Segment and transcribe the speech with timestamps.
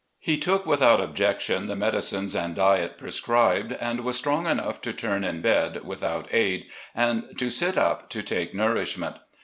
[0.17, 5.23] He took without objection the medicines and diet prescribed, and was strong enough to turn
[5.23, 9.17] in bed without aid, and to sit up to take nourishment.